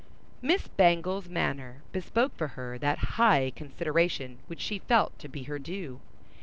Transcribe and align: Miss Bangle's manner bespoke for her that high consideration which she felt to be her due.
Miss 0.41 0.67
Bangle's 0.67 1.29
manner 1.29 1.83
bespoke 1.91 2.35
for 2.35 2.47
her 2.57 2.79
that 2.79 2.97
high 3.21 3.51
consideration 3.55 4.39
which 4.47 4.59
she 4.59 4.79
felt 4.79 5.19
to 5.19 5.27
be 5.27 5.43
her 5.43 5.59
due. 5.59 5.99